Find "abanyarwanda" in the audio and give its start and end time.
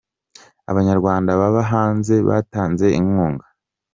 0.71-1.39